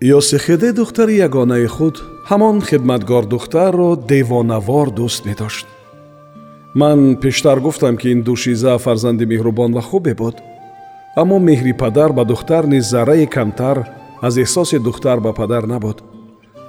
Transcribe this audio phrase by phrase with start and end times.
[0.00, 1.96] ёсихеде духтари ягонаи худ
[2.30, 5.66] ҳамон хидматгор духтарро девонавор дӯст медошт.
[6.74, 10.36] Ман пештар гуфтам ки ин душиза фарзанди меҳрубон ва хубе буд.
[11.16, 13.78] Аммо меҳри падар ба духтар низ заррае камтар
[14.22, 15.98] аз эҳсоси духтар ба падар набуд.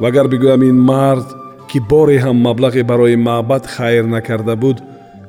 [0.00, 1.28] Вагар бигӯям ин мард
[1.68, 4.78] ки боре ҳам маблағе барои маъбад хайр накарда буд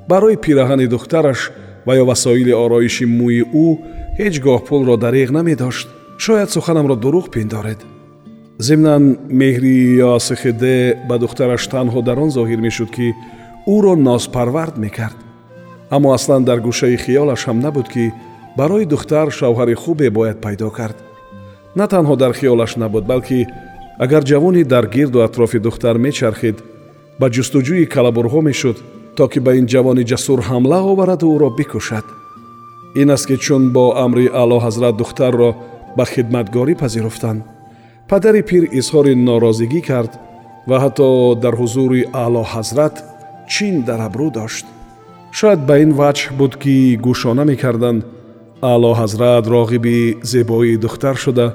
[0.07, 1.51] барои пираҳани духтараш
[1.85, 3.67] ва ё васоили ороиши мӯи ӯ
[4.19, 5.87] ҳеҷ гоҳ пулро дариғ намедошт
[6.19, 7.79] шояд суханамро дурӯғ пиндоред.
[8.67, 9.03] Зимнан
[9.41, 9.75] меҳри
[10.09, 10.77] ёасихиде
[11.09, 13.07] ба духтараш танҳо дар он зоҳир мешуд ки
[13.75, 15.17] ӯро нозпарвард мекард.
[15.95, 18.13] Аммо аслан дар гӯшаи хиёлаш ҳам набуд ки
[18.57, 20.97] барои духтар шавҳари хубе бояд пайдо кард.
[21.75, 23.47] На танҳо дар хиёлаш набуд балки
[24.03, 26.57] агар ҷавони дар гирду атрофи духтар мечархид
[27.19, 28.77] ба ҷустуҷӯи калабурҳо мешуд
[29.15, 32.05] то ки ба ин ҷавони ҷасур ҳамла овараду ӯро бикушад.
[33.01, 35.51] Ин аст ки чун бо амри аъло ҳазрат духтарро
[35.97, 37.41] ба хидматгорӣ пазируфтанд
[38.09, 40.11] падари пир изҳори норозигӣ кард
[40.69, 41.07] ва ҳатто
[41.43, 42.95] дар ҳузури аъло ҳазрат
[43.53, 44.65] чин дар абрӯ дошт.
[45.37, 48.01] Шояд ба ин ваҷҳ буд ки гӯшона мекарданд.
[48.71, 49.97] Аъло ҳазрат роғиби
[50.31, 51.47] зебоии духтар шуда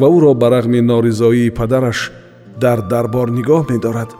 [0.00, 1.98] ва ӯро ба рағми норизоии падараш
[2.62, 4.10] дар дарбор нигоҳ медорад.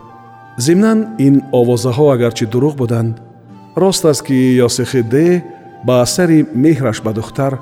[0.65, 3.13] Зимнан ин овозаҳо агарчи дурӯғ буданд
[3.81, 4.37] рост аст ки
[4.67, 5.27] ёсихиде
[5.87, 7.53] ба асари меҳраш ба духтар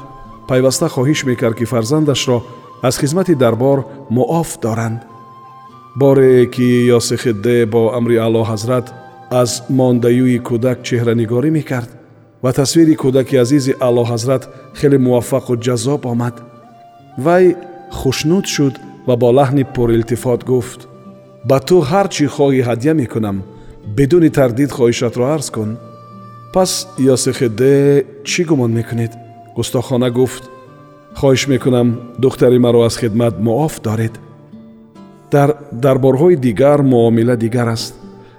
[0.48, 2.44] пайваста хоҳиш мекард ки фарзандашро
[2.81, 5.00] аз хизмати дарбор муоф доранд.
[5.95, 8.88] Боре ки ёсихидде бо амри аъло ҳазрат
[9.42, 11.90] аз мондаюи кӯдак чеҳранигорӣ мекард
[12.44, 14.44] ва тасвири кӯдаки азизи аъло ҳазрат
[14.80, 16.36] хеле муваффақу ҷазоб омад.
[17.25, 17.46] Вай
[18.00, 18.75] хушнуд шуд
[19.07, 20.81] ва бо лаҳни пурилтифот гуфт
[21.50, 23.38] ба ту ҳар чӣ хоҳӣ ҳадя мекунам
[23.97, 25.72] бидуни тардид хоҳишатро арз кун.
[26.53, 26.72] Пас
[27.13, 27.74] ёсихидде
[28.30, 29.12] чӣ гумон мекунед
[29.57, 30.50] گستخونه گفت
[31.13, 34.19] خواهش می‌کنم دخترم را از خدمت معاف دارید.
[35.31, 37.94] در دربارهای دیگر معامله دیگر است.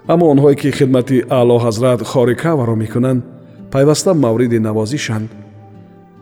[0.08, 3.22] اما اونهایی که خدمت اعلی حضرت خارقه ورا می‌کنند
[3.72, 5.30] پیوسته مورد نوازش اند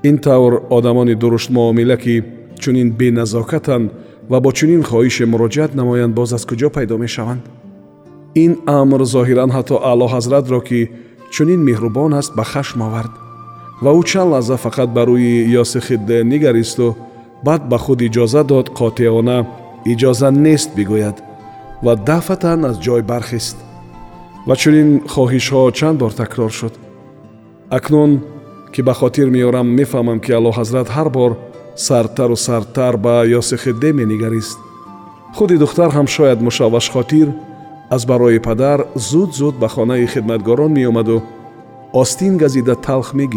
[0.02, 2.22] این طور آدمان درشت معامله کی
[2.58, 3.80] چونین بنزاکتا
[4.30, 7.48] و با چونین خواهش مراجعه نمایند باز از کجا پیدا می‌شوند؟
[8.32, 10.88] این امر ظاهرا حتی اعلی حضرت را کی
[11.30, 13.25] چونین مهربان است به خشم آورد.
[13.82, 16.86] Ва ӯ чанд лаҳза фақат ба рӯи ёсихидде нигаристу
[17.46, 19.38] баъд ба худ иҷоза дод қотиона
[19.92, 21.16] иҷоза нест бигӯяд
[21.84, 23.56] ва дафатан аз ҷой бархист.
[24.48, 26.74] Ва чунин хоҳишҳо чанд бор такрор шуд.
[27.76, 28.12] Акнун
[28.72, 31.32] ки ба хотир меорам мефаҳмам ки аъло ҳазрат ҳар бор
[31.86, 34.58] сартару сартар ба ёсихидде менигарист.
[35.36, 37.28] Худи духтар ҳам шояд мушаввашхотир
[37.90, 41.22] аз барои падар зуд зуд ба хонаи хидматгорон меомаду
[41.96, 43.28] آستین گزیده تلخ می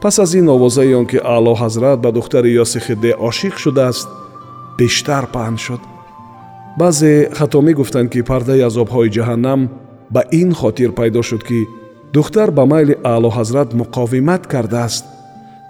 [0.00, 4.08] پس از این آوازه یان که اعلی حضرت به دختر یاسی خده آشیق شده است
[4.76, 5.78] بیشتر پهند شد.
[6.78, 9.70] بعضی خطا گفتند که پرده از آبهای جهنم
[10.10, 11.54] به این خاطر پیدا شد که
[12.12, 15.04] دختر به مایل اعلی حضرت مقاومت کرده است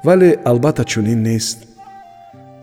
[0.05, 1.67] ولی البته چنین نیست.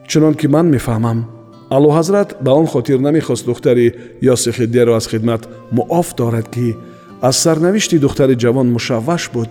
[0.08, 1.28] چنان من می‌فهمم
[1.72, 3.92] اعلی حضرت به آن خاطر نمی‌خواست دختری
[4.22, 5.40] یا سخیده را از خدمت
[5.72, 6.76] معاف دارد که
[7.22, 9.50] аз сарнавишти духтари ҷавон мушавваш буд.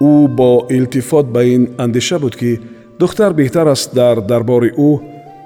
[0.00, 2.60] Ӯ бо илтифот ба ин андеша буд ки
[3.00, 4.90] духтар беҳтар аст дар дарбори ӯ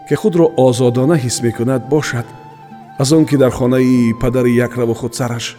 [0.08, 2.26] ки худро озодона ҳис мекунад бошад
[2.98, 5.56] аз он ки дар хонаи падари якраву худсараш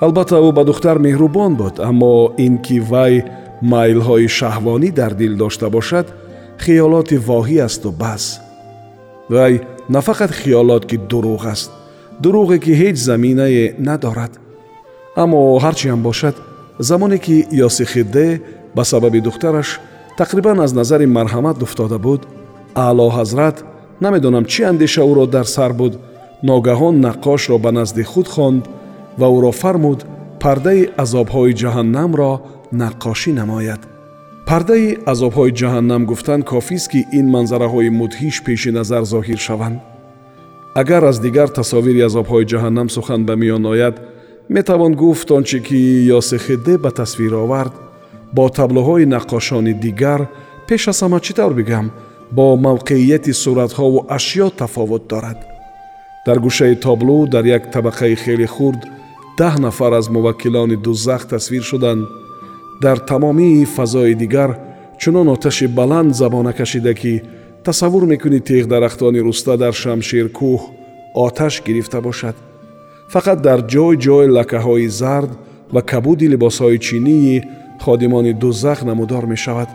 [0.00, 3.14] албатта ӯ ба духтар меҳрубон буд аммо ин ки вай
[3.72, 6.06] майлҳои шаҳвонӣ дар дил дошта бошад
[6.64, 8.24] хиёлоти воҳӣ асту бас.
[9.34, 9.54] Вай
[9.88, 11.70] на фақат хиёлот ки дурӯғ аст.
[12.22, 14.32] Дурӯғе ки ҳеҷ заминае надорад
[15.22, 16.34] аммо ҳарчи ҳам бошад
[16.88, 17.36] замоне ки
[17.66, 18.26] ёсихидде
[18.76, 19.68] ба сабаби духтараш
[20.20, 22.20] тақрибан аз назари марҳамат дуфтода буд
[22.74, 23.56] аъло ҳазрат
[24.04, 25.92] намедонам чӣ андеша ӯро дар сар буд
[26.48, 28.62] ногаҳон наққошро ба назди худ хонд
[29.20, 30.00] ва ӯро фармуд
[30.42, 32.32] пардаи азобҳои ҷаҳаннамро
[32.82, 33.80] наққошӣ намояд
[34.48, 39.78] пардаи азобҳои ҷаҳаннам гуфтан кофист ки ин манзараҳои мудҳиш пеши назар зоҳир шаванд
[40.80, 43.96] агар аз дигар тасовири азобҳои ҷаҳаннам сухан ба миён ояд
[44.50, 47.72] می توان گفت آنچه که یا خده به تصویر آورد.
[48.34, 50.28] با تبلوهای نقاشان دیگر
[50.66, 51.90] پیش از همه چی بگم
[52.32, 55.46] با موقعیت صورتها و اشیا تفاوت دارد.
[56.26, 58.88] در گوشه تابلو در یک طبقه خیلی خرد
[59.38, 62.06] ده نفر از موکلان دوزخ تصویر شدند.
[62.82, 64.58] در تمامی فضای دیگر
[64.98, 67.22] چنان آتش بلند زبانه کشیده که
[67.64, 70.60] تصور می‌کنی تیغ درختان روستا در شمشیر کوه
[71.14, 72.47] آتش گرفته باشد.
[73.12, 75.30] Фақат дар ҷой ҷой лакаҳои зард
[75.74, 77.42] ва кабуди либосҳои чинии
[77.84, 79.68] ходимони дузах намудор мешавад.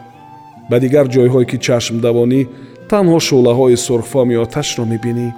[0.69, 2.41] Ба дигар ҷойҳое ки чашмдавонӣ
[2.91, 5.29] танҳо шӯълаҳои сурхфоми оташро мебинӣ.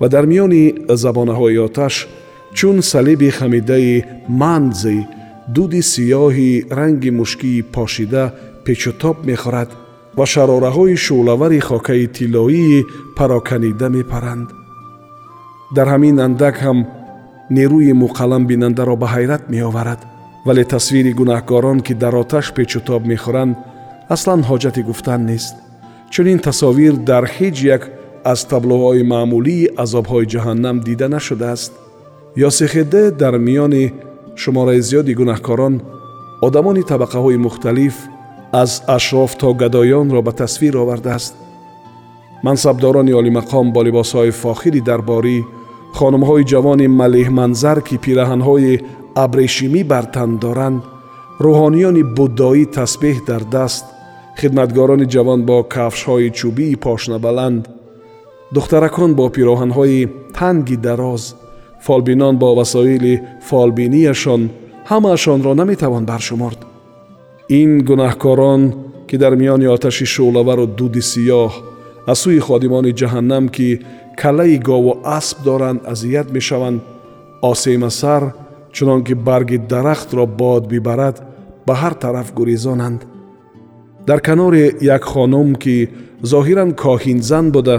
[0.00, 0.64] Ва дар миёни
[1.02, 1.94] забонаҳои оташ
[2.58, 4.04] чун салиби хамидаи
[4.40, 4.98] манзи
[5.54, 8.24] дуди сиёҳи ранги мушкии пошида
[8.64, 9.70] печутоб мехӯрад
[10.18, 12.86] ва шарораҳои шӯълавари хокаи тиллоии
[13.16, 14.48] пароканида мепаранд.
[15.76, 16.78] Дар ҳамин андак ҳам
[17.50, 20.04] نور ی مقلم بیننده را به حیرت می آورد
[20.46, 23.56] ولی تصویر گناهکاران که در آتش پیچ و تاب می خورند
[24.10, 25.56] اصلا حاجت گفتن نیست.
[26.10, 27.80] چون این تصاویر در هیچ یک
[28.24, 31.72] از تابلوهای معمولی عذاب های جهنم دیده نشده است.
[32.36, 33.92] یا سه خده در میان
[34.34, 35.80] شماره زیادی گناهکاران
[36.42, 37.96] آدمانی طبقه های مختلف
[38.52, 41.34] از اشراف تا گدايون را به تصویر آورده است.
[42.44, 45.44] منصبداران عالی مقام با لباس های فاخر دربار ی
[45.92, 48.78] خانم‌های جوان ملیح منظر که پیرهنهای
[49.16, 50.82] ابریشمی بر تن دارند
[51.38, 53.84] روحانیان بودایی تسبیح در دست
[54.38, 57.68] خدمتگاران جوان با کفشهای چوبی پاشنه بلند
[58.54, 61.34] دخترکان با پیراهنهای تنگی دراز
[61.80, 64.50] فالبینان با وسایل فالبینیشان
[64.84, 66.64] همه‌شان را نمی‌توان برشمرد.
[67.46, 68.74] این گناهکاران
[69.08, 71.54] که در میان آتش شعلور و دود سیاه
[72.10, 73.68] аз сӯи ходимони ҷаҳаннам ки
[74.22, 76.80] калаи гову асп доранд азият мешаванд
[77.50, 78.22] осема сар
[78.74, 81.16] чунон ки барги дарахтро бод бибарад
[81.66, 83.00] ба ҳар тараф гурезонанд.
[84.06, 85.76] Дар канори як хонум ки
[86.22, 87.76] зоҳиран коҳинзан буда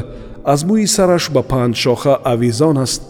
[0.53, 3.01] аз мӯи сараш ба панҷшоха авизон аст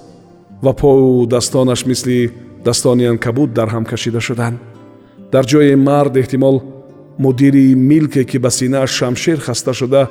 [0.63, 4.57] ва пову дастонаш мислидастони анкабут дар ҳам кашида шуданд.
[5.33, 6.57] Дар ҷои мард эҳтимол
[7.23, 10.03] мудири милке ки ба синааш шамшер хаста шуда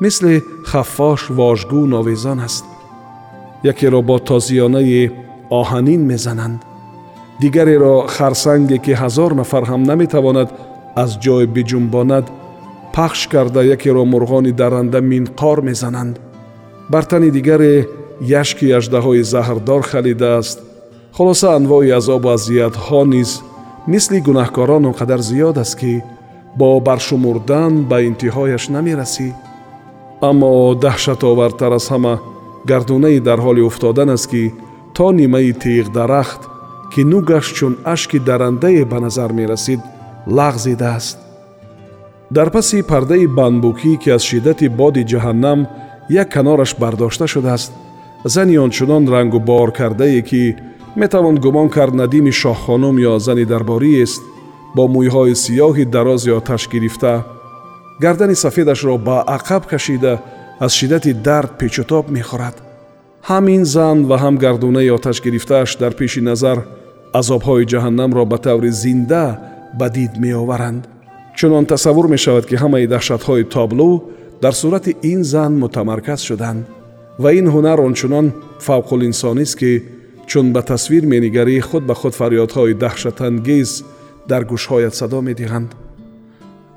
[0.00, 2.64] мисли хаффош вожгӯ новезон аст.
[3.72, 5.12] Якеро бо тозиёнаи
[5.60, 6.60] оҳанин мезананд.
[7.40, 10.48] Дигареро харсанге ки ҳазор нафар ҳам наметавонад
[11.02, 12.26] аз ҷой биҷунбонад
[12.94, 16.14] пахш карда якеро мурғони дарранда минқор мезананд.
[16.92, 17.88] Бар тани дигаре
[18.20, 20.58] яшки аждаҳои заҳрдор халидааст.
[21.16, 23.30] Холоса анвои азобу азиятҳо низ
[23.92, 26.02] мисли гунаҳкорон он қадар зиёд аст ки
[26.58, 29.28] бо баршумурдан ба интиҳояш намерасӣ
[30.20, 32.14] аммо даҳшатовартар аз ҳама
[32.66, 34.52] гардунаи дар ҳоли уфтодан аст ки
[34.96, 36.42] то нимаи тиғдарахт
[36.92, 39.80] ки нугаш чун ашки дарандае ба назар мерасид
[40.26, 41.18] лағзидааст
[42.30, 45.60] дар паси пардаи банбукӣ ки аз шиддати боди ҷаҳаннам
[46.08, 47.72] як канораш бардошта шудааст
[48.24, 50.56] зани ончунон рангу бор кардае ки
[50.96, 54.22] метавон гумон кард надими шоҳхонум ё зани дарбориест
[54.76, 57.24] бо мӯйҳои сиёҳи дарози оташ гирифта
[58.00, 60.20] гардани сафедашро ба ақаб кашида
[60.60, 62.56] аз шиддати дард печутоб мехӯрад.
[63.28, 66.58] Ҳамин зан ва ҳам гардунаи оташ гирифтааш дар пеши назар
[67.20, 69.38] азобҳои ҷаҳаннамро ба таври зинда
[69.78, 70.82] ба дид меоваранд.
[71.38, 73.90] Чунон тасаввур мешавад ки ҳамаи даҳшатҳои табло
[74.42, 76.66] дар сурати ин зан мутамарказ шуданд.
[77.22, 78.26] Ва ин ҳунар ончунон
[78.66, 79.72] фавқулинсонист ки
[80.26, 83.70] чун ба тасвир менигарӣ худ ба худ фарёдҳои даҳшатангез
[84.30, 85.70] дар гӯшҳоят садо медиҳанд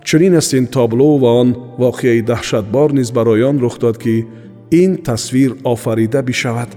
[0.07, 4.25] چنین است این تابلو و آن واقعه دهشتبار نیز برای آن رخ داد که
[4.69, 6.67] این تصویر آفریده بشود.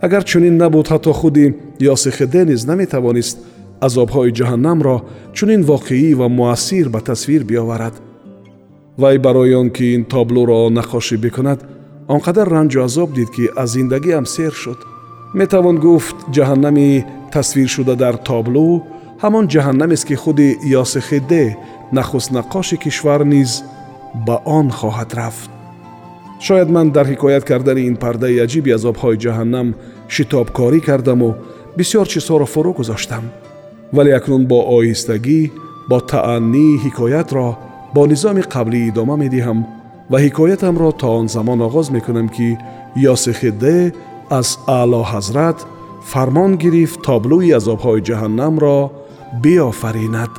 [0.00, 3.36] اگر چنین نبود حتی خودی یاسخده نیز از
[3.82, 8.00] عذابهای جهنم را چنین واقعی و مؤثر به تصویر بیاورد.
[8.98, 11.62] وی برای آن که این تابلو را نقاشی بکند
[12.06, 14.76] آنقدر رنج و عذاب دید که از زندگی هم سیر شد.
[15.34, 18.80] می‌توان گفت جهنمی تصویر شده در تابلو
[19.18, 21.58] همان جهنم است که خود یاس خده
[22.32, 23.62] نقاش کشور نیز
[24.26, 25.50] به آن خواهد رفت.
[26.38, 29.74] شاید من در حکایت کردن این پرده عجیبی از آبهای جهنم
[30.08, 31.34] شتاب کاری کردم و
[31.78, 33.22] بسیار چیزا را فرو گذاشتم
[33.92, 35.52] ولی اکنون با آیستگی
[35.88, 37.58] با تعنی حکایت را
[37.94, 39.42] با نظام قبلی ادامه می
[40.10, 42.58] و حکایتم را تا آن زمان آغاز می کنم که
[42.96, 43.92] یاسخده
[44.30, 45.54] از اعلی حضرت
[46.04, 48.90] فرمان گرفت تابلوی از آبهای جهنم را
[49.32, 50.30] биёфаринад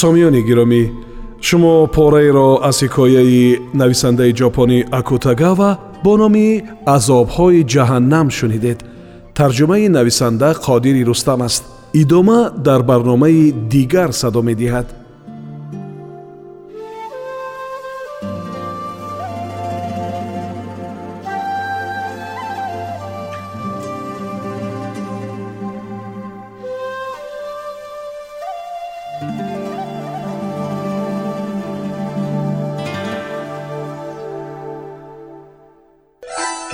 [0.00, 0.82] сомиёни гиромӣ
[1.46, 3.42] шумо пораеро аз ҳикояи
[3.80, 5.70] нависандаи ҷопонӣ акутагава
[6.04, 6.48] бо номи
[6.96, 8.78] азобҳои ҷаҳаннам шунидед.
[9.38, 11.62] Тарҷумаи нависанда қодири рустам аст.
[12.02, 14.86] Идома дар барномаи дигар садо медиҳад